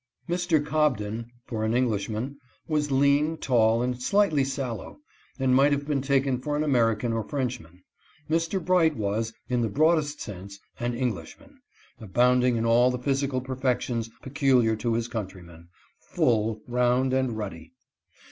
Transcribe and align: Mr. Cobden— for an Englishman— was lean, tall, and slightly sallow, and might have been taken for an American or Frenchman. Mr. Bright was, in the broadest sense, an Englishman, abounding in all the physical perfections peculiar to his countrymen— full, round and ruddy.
Mr. 0.27 0.65
Cobden— 0.65 1.29
for 1.47 1.63
an 1.63 1.75
Englishman— 1.75 2.35
was 2.67 2.89
lean, 2.89 3.37
tall, 3.37 3.83
and 3.83 4.01
slightly 4.01 4.43
sallow, 4.43 4.97
and 5.37 5.53
might 5.55 5.71
have 5.71 5.85
been 5.85 6.01
taken 6.01 6.39
for 6.41 6.57
an 6.57 6.63
American 6.63 7.13
or 7.13 7.23
Frenchman. 7.23 7.83
Mr. 8.27 8.59
Bright 8.65 8.95
was, 8.97 9.31
in 9.47 9.61
the 9.61 9.69
broadest 9.69 10.19
sense, 10.19 10.57
an 10.79 10.95
Englishman, 10.95 11.59
abounding 11.99 12.55
in 12.55 12.65
all 12.65 12.89
the 12.89 12.97
physical 12.97 13.41
perfections 13.41 14.09
peculiar 14.23 14.75
to 14.75 14.95
his 14.95 15.07
countrymen— 15.07 15.67
full, 16.15 16.61
round 16.67 17.13
and 17.13 17.37
ruddy. 17.37 17.71